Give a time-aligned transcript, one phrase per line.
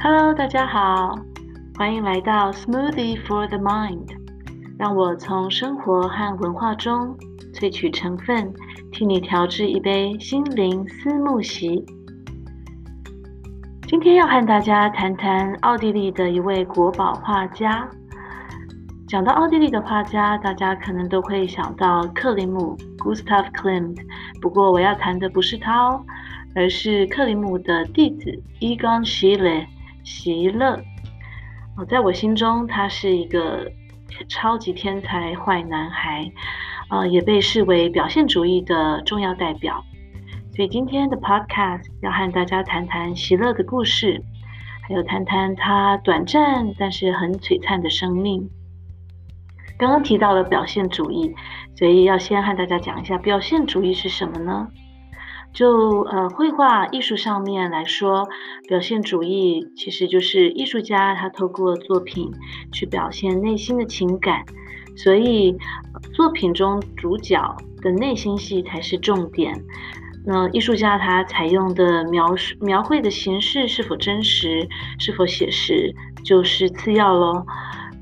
[0.00, 1.12] Hello，大家好，
[1.76, 4.06] 欢迎来到 Smoothie for the Mind。
[4.78, 7.16] 让我从生活和文化中
[7.52, 8.54] 萃取成分，
[8.92, 11.84] 替你调制一杯心灵思慕昔。
[13.88, 17.90] 今天要和大家谈谈奥地利的一位国宝画家。
[19.08, 23.96] 讲到奥地利的画家，大家可能都会想到克里姆 （Gustav Klimt）。
[24.40, 26.04] 不过我要谈的不是他哦，
[26.54, 29.66] 而是克里姆的弟子 Egon Schiele。
[30.08, 30.82] 席勒，
[31.76, 33.70] 哦，在我心中，他是一个
[34.26, 36.32] 超级天才坏男孩，
[36.88, 39.84] 呃，也被视为表现主义的重要代表。
[40.56, 44.22] 所以今天的 Podcast 要和大家谈谈席勒的故事，
[44.80, 48.48] 还有谈谈他短暂但是很璀璨的生命。
[49.76, 51.34] 刚刚提到了表现主义，
[51.76, 54.68] 所以要先和大家讲一下表现主义是什么呢？
[55.58, 58.28] 就呃，绘画艺术上面来说，
[58.68, 62.30] 表现主义其实就是艺术家他透过作品
[62.70, 64.44] 去表现内心的情感，
[64.96, 65.58] 所以
[66.12, 69.52] 作品中主角的内心戏才是重点。
[70.24, 74.68] 那艺术家他采用的描述描绘的形式是否真实，
[75.00, 75.92] 是否写实，
[76.22, 77.44] 就是次要喽。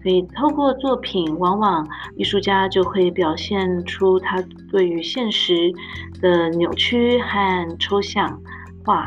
[0.07, 4.41] 所以，透过作品，往往艺术家就会表现出他
[4.71, 5.73] 对于现实
[6.21, 8.41] 的扭曲和抽象
[8.84, 9.05] 化。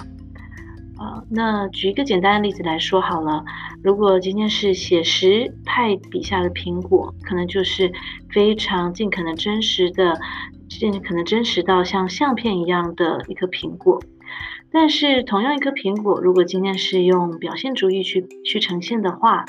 [1.00, 3.46] 呃，那举一个简单的例子来说好了，
[3.82, 7.94] 如果今天是写实派笔下的苹果，可能就是
[8.34, 10.20] 非常尽可能真实的，
[10.68, 14.04] 尽可能真实到像相片一样的一颗苹果。
[14.70, 19.46] 但是，同样一颗苹果，如果今天是用表现主义去去呈现的话，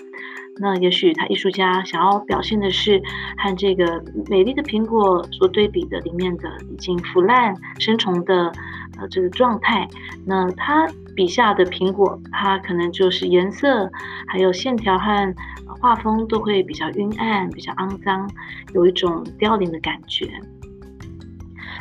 [0.61, 3.01] 那也许他艺术家想要表现的是
[3.39, 8.53] 和这个美丽的苹果所对比的里面的已经腐烂生虫的
[8.99, 9.89] 呃这个状态。
[10.27, 13.91] 那他笔下的苹果，它可能就是颜色
[14.27, 15.35] 还有线条和
[15.81, 18.31] 画风都会比较晕暗、比较肮脏，
[18.75, 20.29] 有一种凋零的感觉。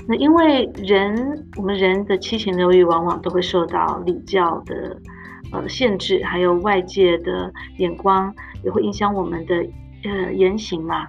[0.08, 4.98] 那因为人，我们人的七情六欲往往都会受到礼教的
[5.52, 8.34] 呃限制，还有外界的眼光。
[8.62, 9.56] 也会影响我们的
[10.04, 11.08] 呃言行嘛，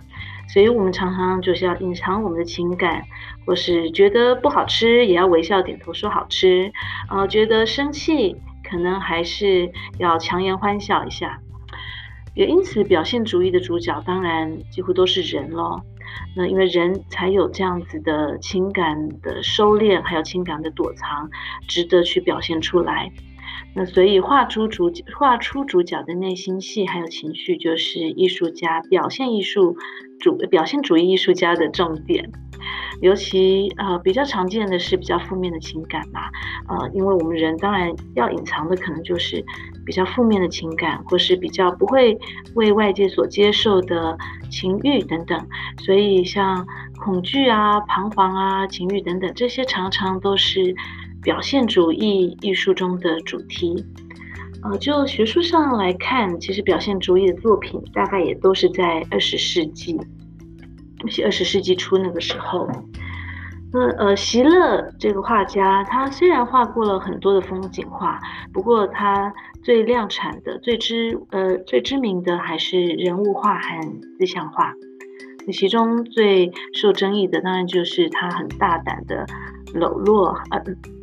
[0.48, 3.02] 所以我们常常就是要隐藏我们的情感，
[3.44, 6.72] 或是觉得不好吃也要微笑点头说好吃，
[7.08, 9.68] 呃，觉得生气可能还是
[9.98, 11.40] 要强颜欢笑一下。
[12.36, 15.82] 也因此，表现主义的主角当然几乎都是人咯。
[16.36, 21.28] 那因为人才有这样子的情感的收敛，还有情感的躲藏，
[21.66, 23.10] 值得去表现出来。
[23.74, 29.76] 那所以画出主，画出主角的内心戏还有情绪，就是艺术家表现艺术
[30.18, 32.30] 主表现主义艺术家的重点。
[33.00, 36.20] 尤其呃比较常见的是比较负面的情感嘛，
[36.68, 39.42] 呃，因为我们人当然要隐藏的可能就是
[39.86, 42.18] 比较负面的情感，或是比较不会
[42.56, 44.18] 为外界所接受的
[44.50, 45.48] 情欲等等。
[45.78, 46.66] 所以像
[46.98, 50.74] 恐惧啊、彷徨啊、情欲等等，这些常常都是。
[51.22, 53.84] 表现主义艺术中的主题，
[54.62, 59.92] 呃，就学术上来看，其实表现主义的作品大概也都是在二十世纪，
[61.02, 62.66] 尤其二十世纪初那个时候。
[63.72, 68.18] 那呃，席勒这个画家，他虽然画过了很多的风景画，
[68.52, 69.32] 不过他
[69.62, 73.80] 最量产的、最知呃最知名的还是人物画和
[74.18, 74.72] 自像画。
[75.46, 79.26] 那其中最受争议的，当然就是他很大胆的。
[79.72, 80.60] 裸露，呃，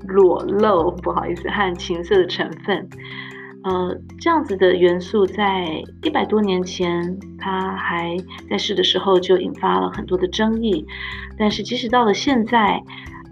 [0.07, 2.87] 裸露，不好意思，和情色的成分，
[3.63, 8.15] 呃，这样子的元素，在一百多年前，他还
[8.49, 10.85] 在世的时候就引发了很多的争议。
[11.37, 12.81] 但是，即使到了现在，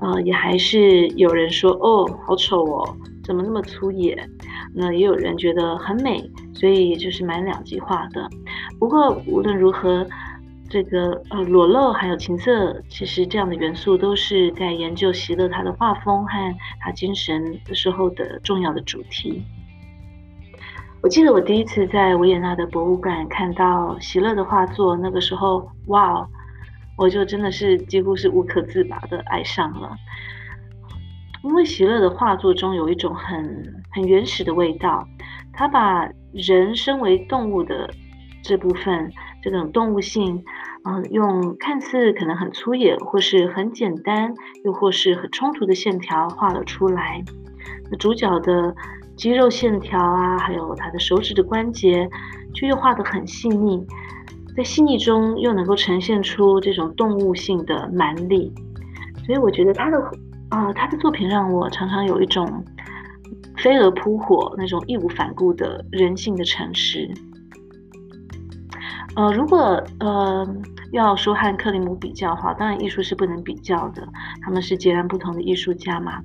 [0.02, 4.18] 呃，也还是有人说，哦，好丑哦，怎么那么粗野？
[4.74, 8.30] 那也有人觉得很美，所以就是蛮两极化的。
[8.80, 10.06] 不过，无论如何。
[10.68, 19.44] 这个呃裸露还有情色，其实这样的元素都是在研究席勒他的画风和他精神的时候的重要的主题。
[21.04, 26.28] 我记得我第一次在维也纳的博物馆看到席勒的画作，那个时候哇，
[26.98, 29.96] 我就真的是几乎是无可自拔的爱上了，
[31.44, 35.08] 因为席勒的画作中有一种很很原始的味道，
[35.54, 37.94] 他把人身为动物的
[38.42, 39.14] 这部分。
[39.46, 40.44] 这种动物性，
[40.86, 44.34] 嗯、用看似可能很粗野，或是很简单，
[44.64, 47.24] 又或是很冲突的线条画了出来。
[47.92, 48.76] 那主角的
[49.16, 52.10] 肌肉线条啊，还有他的手指的关节，
[52.56, 53.86] 却又画得很细腻，
[54.58, 58.52] 在细腻中又能够呈现出这种动物性的蛮力。
[59.28, 60.12] 所以我觉得他的
[60.50, 62.64] 啊、他的作品让我常常有一种
[63.58, 67.14] 飞蛾扑火那种义无反顾的人性的诚实。
[69.16, 70.48] 呃，如果呃
[70.92, 74.08] 要说和克林姆比较的话，当然艺术是不能比较的，
[74.42, 76.22] 他们是截然不同的艺术家嘛。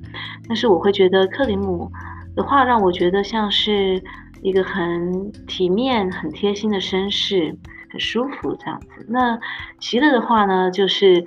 [0.48, 1.90] 但是我会觉得克林姆
[2.34, 4.02] 的话让我觉得像是
[4.42, 7.56] 一个很体面、很贴心的绅士，
[7.90, 9.06] 很舒服这样子。
[9.08, 9.38] 那
[9.78, 11.25] 席勒的话呢，就是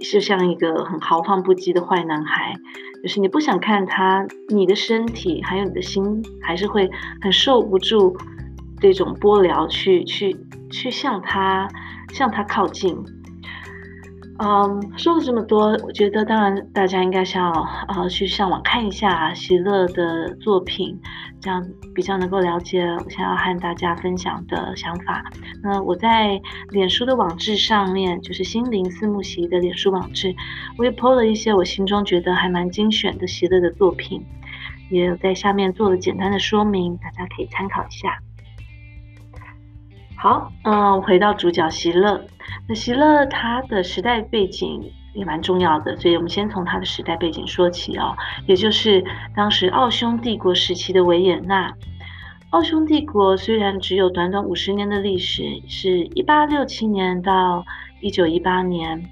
[0.00, 2.54] 就像一个很豪放不羁的坏男孩，
[3.02, 6.90] 就是你不想看他，你的身体还有你的心，还是会
[7.20, 8.16] 很受不住
[8.80, 10.36] 这种波澜，去去
[10.70, 11.68] 去向他
[12.12, 12.96] 向他靠近。
[14.40, 17.50] 嗯，说了这么多，我觉得当然大家应该是要
[17.88, 20.96] 呃去上网看一下席勒的作品，
[21.40, 21.60] 这样
[21.92, 25.24] 比较能够了解我想要和大家分享的想法。
[25.60, 30.32] 那我在脸书的网志上面，就是心灵四木席的脸书网志，
[30.76, 34.24] 我也 po 了一些我心中觉得还蛮精选的席勒的作品，
[34.88, 38.16] 也有在下面做了简单的说明，大家可以参考一下。
[40.20, 42.24] 好，嗯，回到主角席勒。
[42.68, 44.82] 那席勒他的时代背景
[45.14, 48.16] 也蛮重要的，所以我们先从他的时代背景说起哦，
[48.46, 49.04] 也就是
[49.36, 51.72] 当时奥匈帝国时期的维也纳。
[52.50, 57.64] 奥匈帝国虽然只有短短五十年的历史，是一八六七年到
[58.00, 59.08] 一九一八年。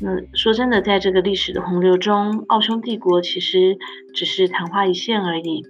[0.00, 3.76] 那说真的，在这个历史的洪流中，奥匈帝国其实
[4.14, 5.62] 只是昙花一现而已。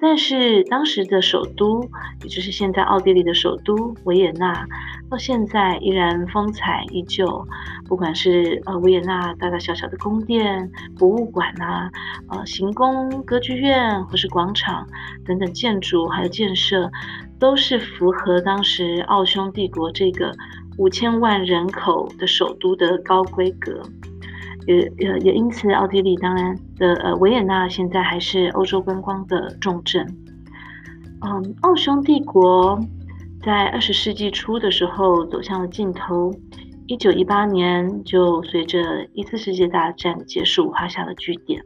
[0.00, 1.82] 但是当时的首都，
[2.22, 4.66] 也就是现在奥地利的首都维也纳，
[5.10, 7.46] 到现在依然风采依旧。
[7.86, 11.90] 不管是呃维也纳大大小小的宫殿、博物馆呐，
[12.28, 14.86] 呃行宫、歌剧院或是广场
[15.26, 16.90] 等等建筑还有建设，
[17.38, 20.32] 都是符合当时奥匈帝国这个
[20.78, 23.82] 五千万人口的首都的高规格。
[24.66, 30.04] 也也也因此，奥地利当然的呃维也纳现在还是欧洲观光的重镇。
[31.20, 32.80] 嗯，奥匈帝国
[33.44, 36.34] 在二十世纪初的时候走向了尽头，
[36.86, 41.62] 一九一八年就随着一次世界大战结束画下了句点。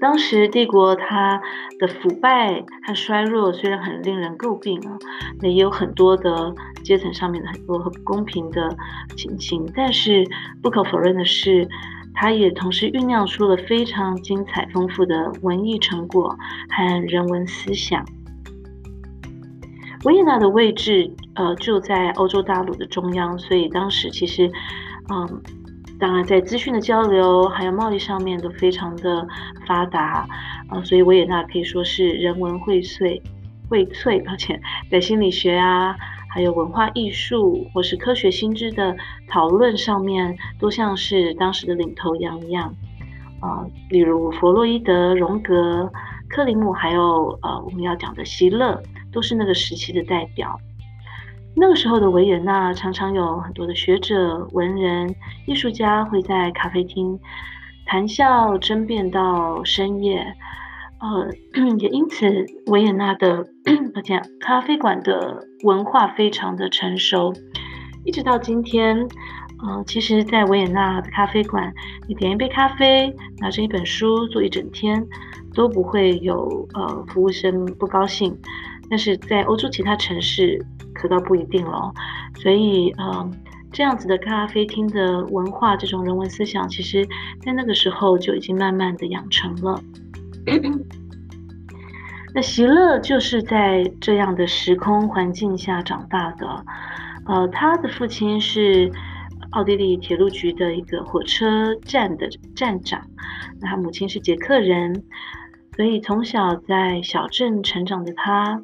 [0.00, 1.40] 当时帝国它
[1.78, 4.98] 的腐败和衰弱虽然很令人诟病啊，
[5.40, 6.52] 那也有很多的
[6.82, 8.76] 阶层上面的很多很不公平的
[9.16, 10.24] 情形，但是
[10.60, 11.68] 不可否认的是，
[12.14, 16.36] 它也同时酝酿出了非常精彩丰富的文艺成果
[16.70, 18.04] 和人文思想。
[20.04, 24.50] 维也纳的位置呃就在欧洲大陆的中央，所以当时其实
[25.08, 25.42] 嗯。
[26.00, 29.24] 当然，在资讯的交流还有贸易上面都非常的
[29.68, 30.26] 发达
[30.66, 33.22] 啊，所以维也纳可以说是人文荟萃，
[33.68, 34.60] 荟萃，抱歉，
[34.90, 35.94] 在心理学啊，
[36.32, 38.96] 还有文化艺术或是科学新知的
[39.28, 42.74] 讨论上面，都像是当时的领头羊一样，
[43.42, 45.92] 呃，例如弗洛伊德、荣格、
[46.30, 48.82] 克林姆，还有呃我们要讲的席勒，
[49.12, 50.58] 都是那个时期的代表。
[51.54, 55.14] 那个时候的维也纳常常有很多的学者、文人、
[55.46, 57.20] 艺术家会在咖啡厅
[57.84, 60.34] 谈笑争辩到深夜，
[61.02, 61.28] 呃，
[61.78, 62.24] 也因此
[62.66, 63.44] 维也纳的
[63.94, 67.34] 而且咖啡馆的文化非常的成熟，
[68.04, 68.96] 一直到今天，
[69.66, 71.74] 呃，其实，在维也纳的咖啡馆，
[72.08, 75.04] 你点一杯咖啡，拿着一本书坐一整天，
[75.54, 78.38] 都不会有呃服务生不高兴。
[78.88, 81.92] 但是在欧洲其他城市可倒不一定了，
[82.36, 83.30] 所以呃，
[83.72, 87.04] 这样子的咖啡厅的文化，这种人文思想，其实
[87.40, 89.82] 在那个时候就已经慢慢的养成了。
[92.34, 96.64] 那席勒就是在这样的时空环境下长大的，
[97.26, 98.90] 呃，他的父亲是
[99.50, 103.02] 奥地利铁路局的一个火车站的站长，
[103.60, 105.04] 那他母亲是捷克人，
[105.76, 108.62] 所以从小在小镇成长的他。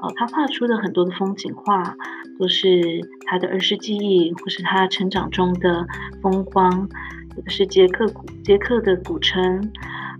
[0.00, 1.96] 哦，他画出的很多的风景画，
[2.38, 5.84] 都是他的儿时记忆，或是他成长中的
[6.22, 6.88] 风光。
[7.34, 9.72] 有的是捷克古捷克的古城，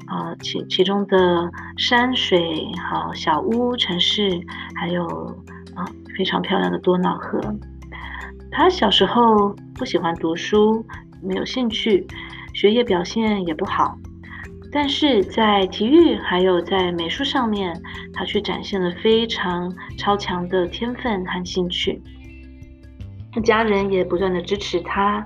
[0.09, 2.41] 啊、其其中的山水，
[2.91, 4.41] 好小屋城市，
[4.75, 5.05] 还有
[5.75, 5.85] 啊、
[6.17, 7.39] 非常漂亮的多瑙河。
[8.51, 10.85] 他小时候不喜欢读书，
[11.23, 12.07] 没有兴趣，
[12.55, 13.97] 学业表现也不好。
[14.73, 17.79] 但是在体育还有在美术上面，
[18.13, 22.03] 他却展现了非常超强的天分和兴趣。
[23.45, 25.25] 家人也不断的支持他。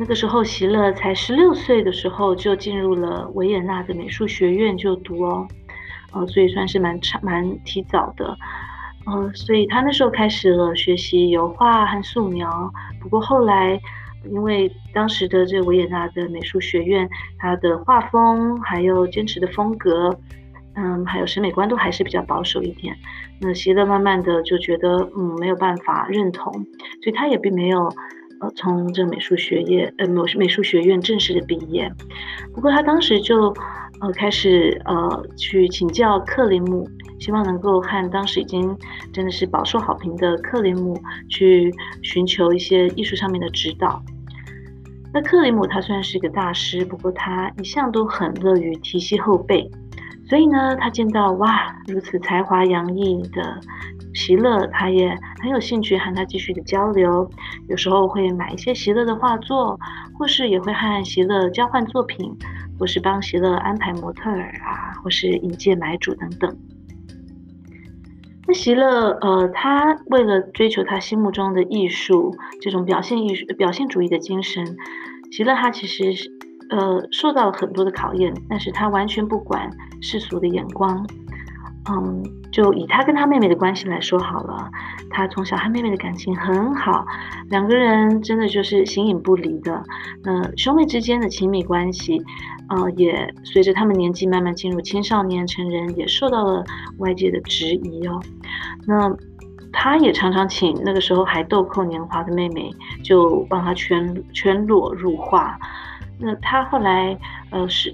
[0.00, 5.46] 那个时候，席勒才十六岁的时候就进入了维也纳的美术学院就读哦，
[6.12, 8.34] 呃，所以算是蛮长蛮提早的。
[9.04, 12.72] 呃，所以他那时候开始了学习油画和素描。
[13.00, 13.78] 不过后来。
[14.30, 20.14] 因为当时的这维也纳的美术学院，它的画风还有坚持的风格，
[20.74, 22.94] 嗯，还有审美观都还是比较保守一点。
[23.40, 27.88] 那席勒慢慢的就觉得，嗯，没有办法认同，所以他也并没有，
[28.40, 31.90] 呃，从这美术学业，呃，美美术学院正式的毕业。
[32.54, 33.54] 不过他当时就，
[34.00, 38.74] 呃，开始呃去请教克林姆，希望能够和当时已经
[39.12, 41.70] 真的是饱受好评的克林姆去
[42.02, 44.02] 寻求一些艺术上面的指导。
[45.12, 49.70] 那克林姆他虽然是一个大师，不过他一向都很乐于提携后辈，
[50.26, 53.60] 所以呢，他见到哇如此才华洋溢的
[54.14, 57.30] 席勒，他也很有兴趣和他继续的交流，
[57.68, 59.78] 有时候会买一些席勒的画作，
[60.18, 62.36] 或是也会和席勒交换作品，
[62.78, 66.56] 或是帮席勒安排模特儿啊，或是引荐买主等等。
[68.46, 74.76] 那席勒，呃，他为了追求他心目中的艺术，这种表现艺术、表现主义的精神，
[75.30, 76.28] 席勒他其实是，
[76.70, 81.06] 呃，受到了很多的考验，但是他完全不管世俗的眼光。
[81.88, 82.22] 嗯，
[82.52, 84.70] 就以他跟他妹妹的关系来说好了，
[85.08, 87.06] 他从小和妹妹的感情很好，
[87.48, 89.82] 两个人真的就是形影不离的。
[90.22, 92.22] 那兄妹之间的亲密关系。
[92.72, 96.64] 呃，也随着他们年纪慢慢进入青少年、成人，也受到了
[96.98, 98.22] 外界的质疑哦。
[98.86, 99.12] 那
[99.72, 102.70] 他也常常请那个时候还豆蔻年华的妹妹，
[103.02, 105.58] 就帮他全全裸入画。
[106.16, 107.18] 那他后来
[107.50, 107.92] 呃是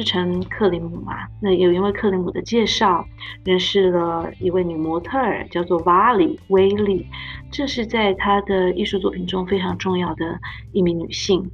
[0.00, 3.04] 师师承克里姆嘛，那也因为克里姆的介绍，
[3.44, 7.06] 认识了一位女模特儿，叫做瓦里威利。
[7.50, 10.40] 这是在他的艺术作品中非常重要的
[10.72, 11.50] 一名女性。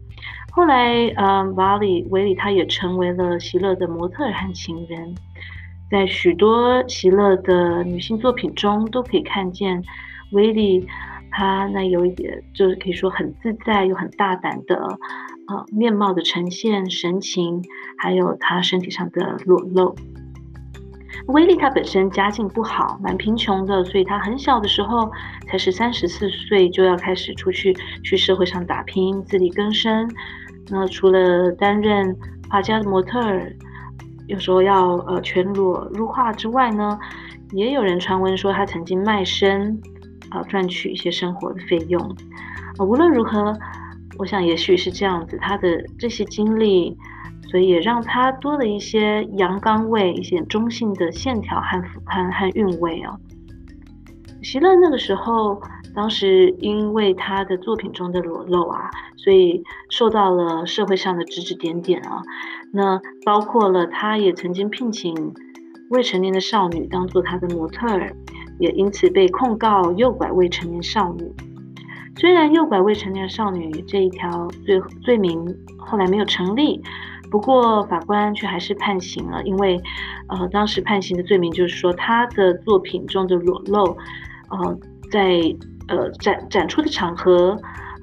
[0.52, 5.14] 后来，嗯，瓦里威利她也成为了席勒的模特儿和情人，
[5.90, 9.82] 在许多席勒的女性作品中都可以看见
[10.30, 10.86] 威利，
[11.38, 14.74] 他那有一点就是可以说很自在又很大胆的，
[15.48, 17.62] 呃，面貌的呈现神情，
[17.98, 19.94] 还有他身体上的裸露。
[21.26, 25.12] 威利他本身家境不好，蛮贫穷的，所以他很小的时候
[25.46, 30.10] 才十三十四岁就要开始出去去社会上打拼，自力更生。
[30.70, 32.16] 那除了担任
[32.48, 33.54] 画家的模特儿，
[34.26, 36.98] 有时候要呃全裸入画之外呢，
[37.52, 39.78] 也有人传闻说他曾经卖身
[40.36, 42.00] 啊、赚取一些生活的费用。
[42.78, 43.52] 啊，无论如何，
[44.18, 46.96] 我想也许是这样子，他的这些经历，
[47.50, 53.18] 所以也让他多了一些阳刚味，一些中性的线条和和和韵味哦。
[54.42, 55.60] 席勒那个时候。
[55.94, 62.20] 当时因为他的作品中的裸露啊，所以受到了社会上的指指点点啊。
[62.70, 65.14] 那包括了他也曾经聘请
[65.88, 68.14] 未成年的少女当做他的模特儿，
[68.58, 71.32] 也因此被控告诱拐未成年少女。
[72.16, 75.44] 虽然诱拐未成年少女这一条罪罪名
[75.78, 76.82] 后来没有成立，
[77.30, 79.80] 不过法官却还是判刑了，因为
[80.28, 83.96] 呃当时判刑的罪名就是说他的作品中的裸露，
[84.50, 84.78] 呃
[85.10, 85.40] 在。
[85.88, 87.56] 呃，展展出的场合，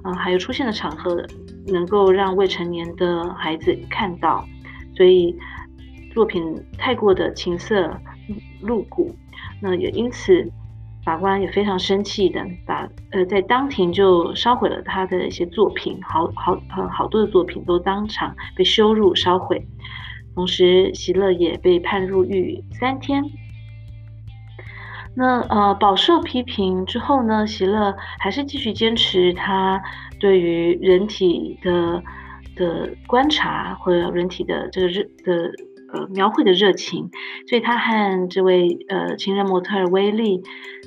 [0.03, 1.21] 啊、呃，还有出现的场合，
[1.67, 4.41] 能够让未成年的孩子看到，
[4.95, 5.35] 所以
[6.13, 6.41] 作品
[6.77, 7.93] 太过的情色
[8.61, 9.13] 露骨，
[9.63, 10.51] 那也因此，
[11.05, 19.65] 法官也非常生气的把呃在当庭就烧毁了他的一些作品，好好呃好多的作品都当场被羞辱烧毁，
[20.35, 23.23] 同时席勒也被判入狱三天。
[25.15, 29.81] 那呃，饱受批评之后呢，席勒还是继续坚持他
[30.19, 32.03] 对于人体的
[32.57, 35.51] 的观察或者人体的这个热的
[35.93, 37.09] 呃描绘的热情，
[37.47, 40.43] 所以他和这位呃情人模特儿威利，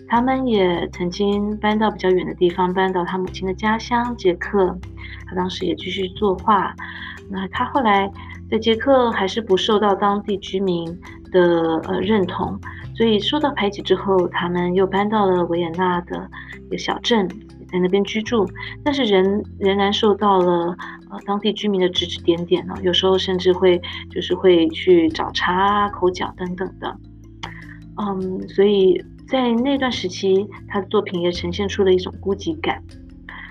[0.09, 4.77] 他们也曾经搬到比较远的地方，搬到他母亲的家乡捷克，
[5.27, 6.75] 他当时也继续作画。
[7.31, 8.11] 那他后来
[8.51, 10.85] 在捷克还是不受到当地居民
[11.33, 12.61] 的呃认同。
[12.97, 16.31] 所以受到排挤之后，他们又搬到了维也纳的
[16.67, 17.29] 一个小镇，
[17.76, 18.49] 在那边居住。
[18.83, 20.76] 但是仍仍然受到了
[21.11, 23.80] 呃当地居民的指指点点呢，有时候甚至会
[24.11, 26.97] 就是会去找茬啊、口角等等的。
[27.99, 32.83] 嗯，所以在那段时期，他的作品也呈现出了一种孤寂感。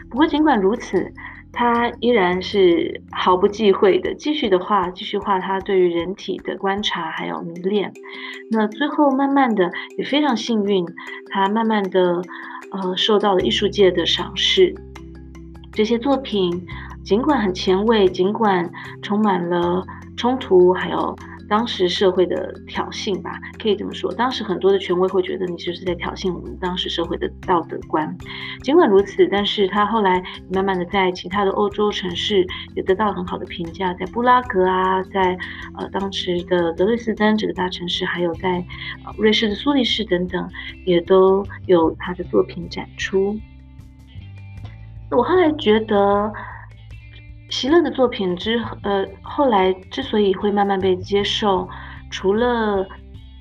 [0.09, 1.11] 不过尽管如此，
[1.55, 7.93] 他依然是毫不忌讳的继续的画，继续画他对于人体的观察还有迷恋。
[8.51, 10.85] 那最后慢慢的也非常幸运，
[11.31, 12.21] 他慢慢的
[12.71, 14.75] 呃受到了艺术界的赏识。
[15.71, 16.67] 这些作品
[17.03, 18.69] 尽管很前卫，尽管
[19.01, 19.85] 充满了
[20.17, 21.15] 冲突还有
[21.47, 24.11] 当时社会的挑衅吧，可以这么说。
[24.13, 28.17] 当时很多的权威会觉得你就是在挑衅我们当时社会的道德观。
[28.63, 35.37] 尽管如此，但是他后来慢慢的在其他的欧洲城市也得到了很好的评价，在布拉格啊，在
[35.77, 38.65] 呃当时的德累斯登这个大城市，还有在
[39.17, 40.49] 瑞士的苏黎世等等，
[40.85, 43.37] 也都有他的作品展出。
[45.11, 46.33] 我后来觉得。
[47.55, 51.69] 席勒的作品之呃后来之所以会慢慢被接受，
[52.11, 52.85] 除了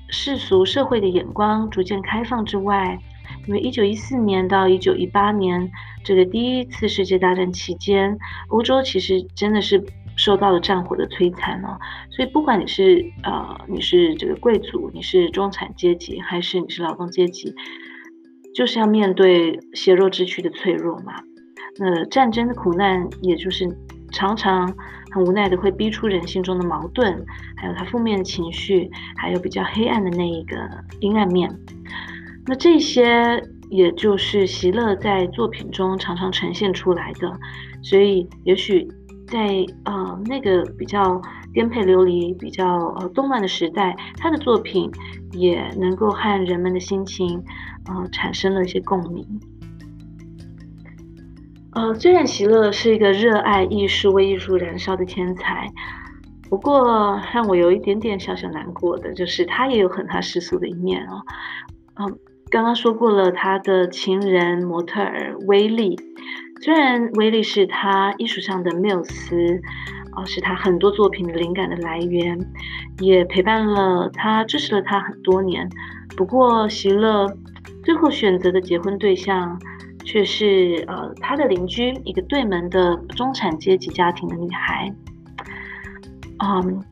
[0.07, 2.97] 世俗社会的眼光逐渐开放之外，
[3.45, 5.69] 因为一九一四年到一九一八年
[6.05, 8.17] 这个第一次世界大战期间，
[8.47, 9.83] 欧洲其实真的是
[10.15, 11.77] 受到了战火的摧残哦，
[12.09, 17.53] 所以不管你是呃你是这个贵族，你是中产阶级，还是你是劳动阶级，
[18.55, 21.15] 就是要面对血肉之躯的脆弱嘛。
[21.77, 23.67] 那战争的苦难，也就是。
[24.15, 24.73] 常常
[25.11, 27.25] 很无奈的会逼出人性中的矛盾，
[27.57, 30.55] 还有他负面情绪，还有比较黑暗的那一个
[31.01, 31.53] 阴暗面。
[32.47, 37.29] 那这些也就是席勒在作品中常常呈现出来的。
[37.83, 38.87] 所以也许
[39.27, 41.21] 在呃那个比较
[41.53, 42.65] 颠沛流离、比较
[42.99, 44.89] 呃动乱的时代，他的作品
[45.33, 47.43] 也能够和人们的心情
[47.89, 49.25] 呃产生了一些共鸣。
[51.75, 55.69] 呃，虽然席勒是一个热爱艺术、为艺术燃烧的天才，
[56.49, 61.21] 不过让我有一点点小小难过的就是，他也有很他世俗的一面哦。
[61.95, 62.17] 嗯、
[62.49, 65.99] 刚刚说过了，他的情人模特儿威利，
[66.61, 69.59] 虽然威利是他艺术上的缪斯，
[70.15, 72.39] 哦、是他很多作品灵感的来源，
[72.99, 75.69] 也陪伴了他，支持了他很多年。
[76.15, 77.27] 不过，席勒
[77.83, 79.59] 最后选择的结婚对象。
[80.05, 84.93] 却是呃，他的邻居，一个对门的中产阶级家庭的女孩。
[86.37, 86.83] 嗯，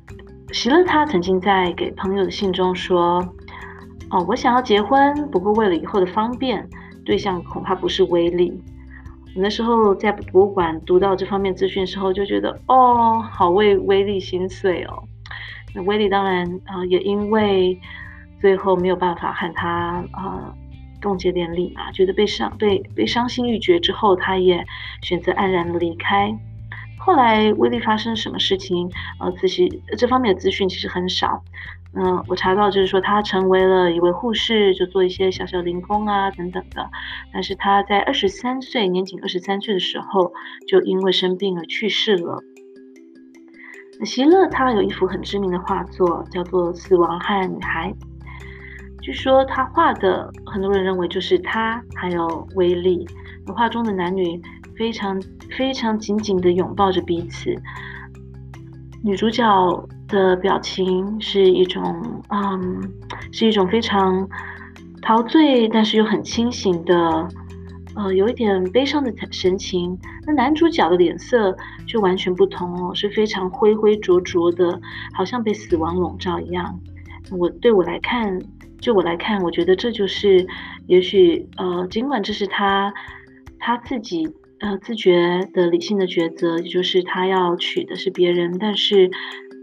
[0.52, 3.20] 席勒他曾经在给朋友的信中说
[4.10, 6.68] ：“哦，我想要结婚，不过为了以后的方便，
[7.06, 8.52] 对象恐怕不是威利。”
[9.36, 15.04] 我那时候在博物馆读到这方面资讯时候，就觉得哦，好为威利心碎哦。
[15.76, 17.80] 那威利当然啊、也因为
[18.42, 20.34] 最后没有办法和他啊。
[20.34, 20.63] 呃
[21.04, 24.66] 冻结典礼嘛，觉得被伤被被伤心欲绝之后，他也
[25.04, 26.36] 选择黯然离开。
[26.98, 28.90] 后来威利发生什么事情？
[29.20, 31.44] 呃，仔细这方面的资讯其实很少。
[31.96, 36.90] 嗯、我查到就是说他成为了一位护士，就做一些小小零工啊等等的。
[37.32, 40.34] 但是他在二十三岁，年仅二十三岁的时候，
[40.68, 42.40] 就因为生病而去世了。
[44.06, 47.92] 席勒他有一幅很知名的画作，叫做《死亡和女孩》。
[49.04, 53.06] 据说他画的，很多人认为就是他还有威利。
[53.54, 54.42] 画中的男女
[54.78, 55.22] 非常
[55.58, 57.54] 非常紧紧地拥抱着彼此，
[59.04, 61.84] 女主角的表情是一种，
[62.30, 62.82] 嗯，
[63.34, 64.26] 是一种非常
[65.02, 67.28] 陶醉，但是又很清醒的，
[67.98, 70.00] 呃，有一点悲伤的神情。
[70.26, 71.54] 那男主角的脸色
[71.86, 74.80] 就完全不同哦，是非常灰灰浊浊的，
[75.14, 76.80] 好像被死亡笼罩一样。
[77.30, 78.40] 我对我来看。
[78.84, 80.46] 就我来看，我觉得这就是，
[80.88, 82.94] 也许呃，尽管这是他
[83.58, 84.28] 他自己
[84.60, 89.10] 呃自觉的理性的抉择，也就是他要娶的是别人，但是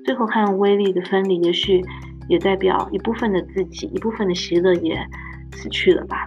[0.06, 1.83] 最后和威利的分离，也许
[2.30, 4.98] 也代表一部分的自己，一部分的席勒也
[5.52, 6.26] 死去了吧。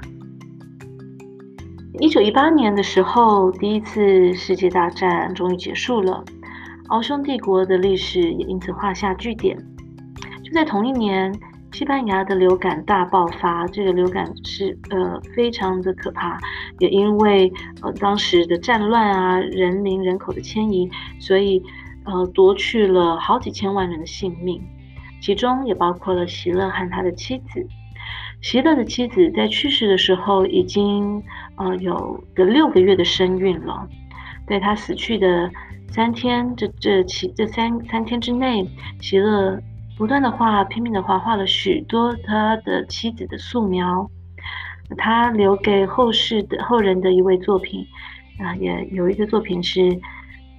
[1.99, 6.23] 一九一八年的时候，第一次世界大战终于结束了，
[6.89, 9.57] 奥匈帝国的历史也因此画下句点。
[10.43, 11.33] 就在同一年。
[11.73, 16.39] 西班牙的流感大爆发，这个流感是呃非常的可怕，
[16.77, 20.87] 也因为呃当时的战乱啊，人民人口的迁移，
[21.19, 21.63] 所以
[22.05, 24.61] 呃夺去了好几千万人的性命，
[25.19, 27.67] 其中也包括了席勒和他的妻子。
[28.39, 31.23] 席勒的妻子在去世的时候已经
[31.55, 33.89] 呃有个六个月的身孕了，
[34.45, 35.49] 在他死去的
[35.89, 38.69] 三天，这这其这三三天之内，
[39.01, 39.59] 席勒。
[39.97, 44.09] 不断的画，拼命的画，画了许多他的妻子的素描。
[44.97, 47.85] 他留给后世的后人的一位作品，
[48.39, 49.81] 啊，也有一个作品是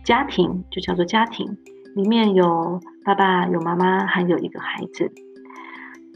[0.03, 1.57] 家庭，就叫做家庭，
[1.94, 5.12] 里面有爸爸、有妈妈，还有一个孩子。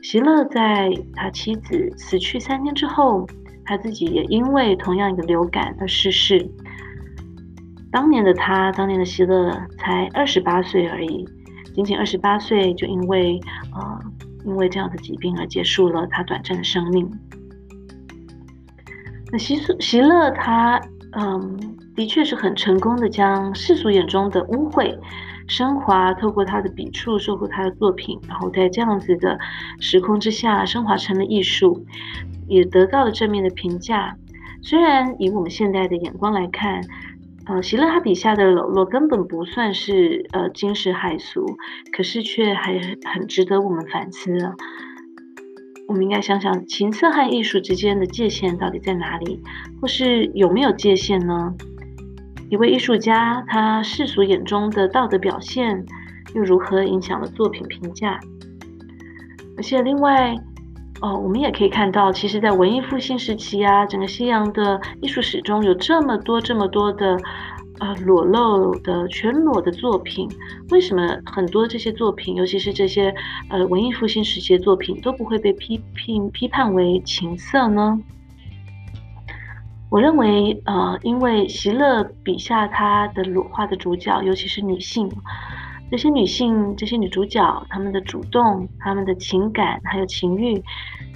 [0.03, 3.27] 席勒在他妻子死去三天之后，
[3.65, 6.51] 他自己也因为同样一个流感而逝世。
[7.93, 11.29] 当年的他，当年的席勒才二十八岁而已。
[11.79, 13.41] 仅仅二十八岁，就因为
[13.73, 14.01] 呃，
[14.45, 17.09] 因为这样的疾病而结束了他短暂的生命。
[19.31, 20.81] 那席席勒他
[21.13, 21.57] 嗯，
[21.95, 24.99] 的确是很成功的将世俗眼中的污秽
[25.47, 29.39] 升华，透过他的笔触，收获他的作品，然后在这样子的
[29.79, 31.87] 时空之下升华成了艺术，
[32.49, 34.17] 也得到了正面的评价。
[34.63, 36.83] 虽然以我们现在的眼光来看，
[37.49, 41.57] 呃，席勒他笔下的娄珞根本不算是呃惊世骇俗，
[41.93, 42.79] 可是却还
[43.11, 44.53] 很值得我们反思啊。
[45.89, 49.43] 我们应该想想，情色和艺术之间的界限到底在哪里，
[49.81, 51.55] 或是有没有界限呢？
[52.51, 55.87] 一位艺术家，他世俗眼中的道德表现，
[56.35, 58.21] 又如何影响了作品评价？
[59.57, 60.37] 而且，另外，
[61.01, 67.19] 哦，我们也可以看到，其实，在文艺复兴时期啊，整个西洋的艺术史中有这么多、这么多的。
[67.81, 70.29] 呃，裸露的全裸的作品，
[70.71, 73.15] 为什么很多这些作品，尤其是这些
[73.51, 77.97] 呃文艺复兴时期的作品，都不会被批评批判为情色呢？
[79.91, 85.09] 我认为，呃，因为席勒笔下他的裸画的主角，尤其是女性，
[85.91, 90.63] 这些女性，这些女主角，她们的主动，她们的情感还有情欲，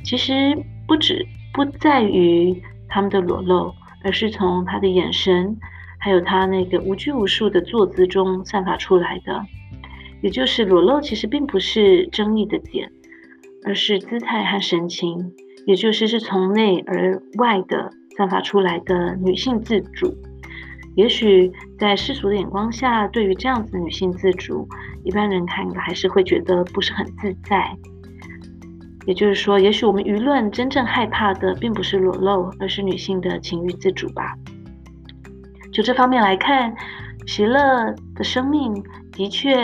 [0.03, 0.57] 其实
[0.87, 5.57] 不止不在于她们的裸露，而是从她的眼神。
[5.99, 9.45] 还有她那个无拘无束的坐姿中散发出来的，
[10.21, 12.91] 也就是裸露其实并不是争议的点，
[13.65, 15.33] 而是姿态和神情，
[15.67, 20.13] 也就是是从内而外的散发出来的女性自主。
[20.95, 24.69] 也许在世俗的眼光下，对于这样子的女性自主，
[25.05, 27.77] 一般人看还是会觉得不是很自在。
[29.07, 34.37] 也就是说，也许我们舆论真正害怕的，并不是裸露，而是女性的情欲自主吧。
[35.73, 36.75] 就这方面来看，
[37.27, 39.57] 席勒的生命的确，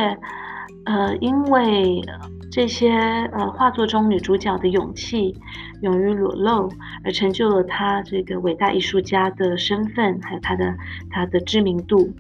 [0.87, 2.03] 呃，因为
[2.51, 2.91] 这些
[3.33, 5.37] 呃画作中女主角的勇气、
[5.83, 6.71] 勇于裸露，
[7.05, 10.75] 而成就了她这个伟大艺术家的身份，还有她的
[11.11, 12.11] 她的知名度。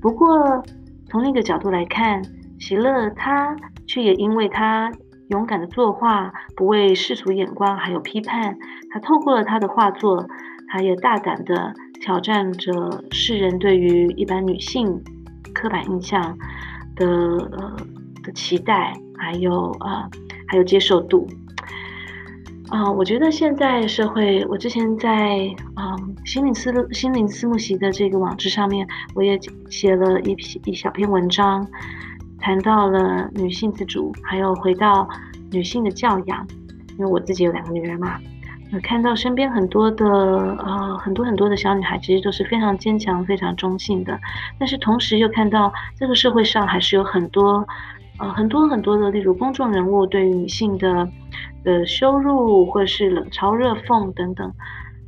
[0.00, 0.64] 不过，
[1.08, 2.22] 从另一个角度来看，
[2.58, 4.92] 席勒他却也因为他
[5.28, 8.56] 勇敢的作画，不畏世俗眼光还有批判，
[8.90, 10.26] 他透过了他的画作，
[10.68, 11.74] 他也大胆的。
[12.02, 15.04] 挑战着世人对于一般女性
[15.52, 16.34] 刻板印象
[16.96, 17.76] 的呃
[18.22, 20.08] 的期待，还有呃
[20.48, 21.28] 还有接受度
[22.72, 25.38] 啊、我觉得现在社会，我之前在
[25.74, 29.36] 嗯、心灵思心灵思慕席的这个网志上面，我也
[29.68, 31.66] 写了一篇一小篇文章，
[32.38, 35.08] 谈到了女性自主，还有回到
[35.50, 36.46] 女性的教养，
[36.96, 38.20] 因为我自己有两个女儿嘛。
[38.72, 44.16] 我看到身边很多的呃很多很多的小女孩，其实都是非常坚强、非常中性的。
[44.60, 47.66] 但是同时又看到这个社会上还是有很多
[48.20, 51.08] 呃很多很多的，例如公众人物对于女性的
[51.64, 54.52] 的羞辱，或者是冷嘲热讽等等。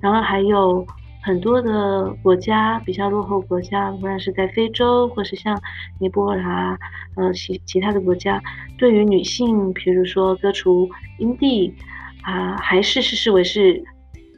[0.00, 0.84] 然后还有
[1.22, 5.60] 很多的国家比较落后国家，无论是在非洲，或是像
[6.00, 6.76] 尼泊尔啊，
[7.16, 8.42] 呃其其他的国家，
[8.76, 11.74] 对于女性，比如说割除阴蒂。
[12.24, 13.82] 啊，还是是视为是，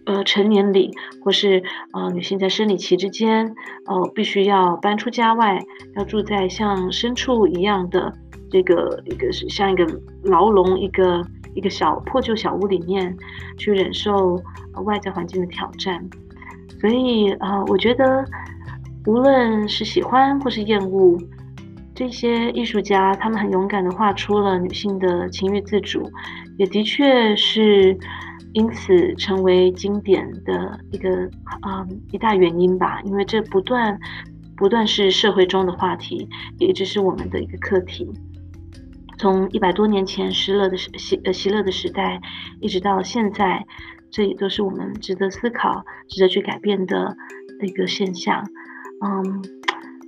[0.06, 0.90] 呃，成年礼，
[1.22, 3.54] 或是呃，女性在生理期之间，
[3.86, 5.60] 呃，必须要搬出家外，
[5.94, 8.14] 要住在像牲畜一样的
[8.54, 9.84] 这个一个是像一个
[10.22, 13.12] 牢笼，一个一个小破旧小屋里面，
[13.58, 14.40] 去忍受
[14.84, 16.08] 外在环境的挑战。
[16.80, 18.24] 所以啊、我觉得
[19.06, 21.18] 无论是喜欢或是厌恶。
[21.96, 26.08] 这些艺术家，他们很勇敢的画出了女性的情欲自主，
[26.56, 27.98] 也的确是
[28.52, 31.10] 因此成为经典的一个
[31.66, 33.00] 嗯一大原因吧。
[33.02, 33.98] 因为这不断
[34.56, 36.28] 不断是社会中的话题，
[36.60, 38.08] 也一直是我们的一个课题。
[39.18, 42.20] 从一百多年前施乐的时希呃希乐的时代，
[42.60, 43.66] 一直到现在，
[44.10, 47.16] 这也都是我们值得思考、值得去改变的
[47.60, 48.48] 一个现象。
[49.00, 49.42] 嗯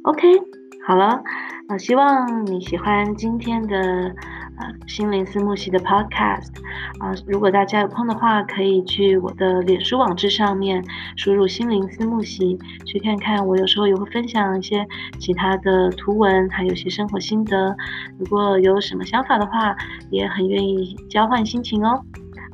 [0.03, 0.41] ，OK，
[0.87, 1.23] 好了。
[1.69, 4.15] 啊，希望你喜欢今天的
[4.57, 6.51] 啊心灵思慕席的 podcast
[6.99, 7.13] 啊。
[7.27, 10.83] 如果大家有空的话，可以去我的脸书网志上面
[11.17, 14.87] 输入“心灵思慕席”，去看看我有时候也会分享一些
[15.19, 17.77] 其他的图文，还有些生活心得。
[18.19, 19.77] 如果有什么想法的话，
[20.11, 22.03] 也很愿意交换心情哦。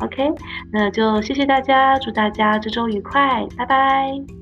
[0.01, 0.33] OK，
[0.73, 4.42] 那就谢谢大家，祝大家这周愉快，拜拜。